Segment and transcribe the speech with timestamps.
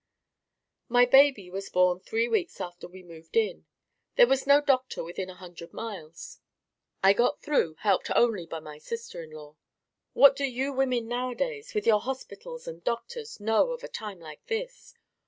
[0.89, 3.67] My baby was born three weeks after we moved in.
[4.15, 6.39] There was no doctor within a hundred miles.
[7.03, 9.57] I got through, helped only by my sister in law.
[10.13, 14.43] What do you women nowadays, with your hospitals and doctors know of a time like
[14.47, 14.95] this?